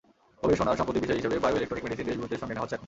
গবেষণার 0.41 0.77
সাম্প্রতিক 0.79 1.03
বিষয় 1.03 1.17
হিসেবে 1.19 1.35
বায়োইলেকট্রনিক 1.45 1.83
মেডিসিন 1.85 2.05
বেশ 2.09 2.17
গুরুত্বের 2.19 2.41
সঙ্গে 2.41 2.53
নেওয়া 2.53 2.65
হচ্ছে 2.65 2.75
এখন। 2.75 2.79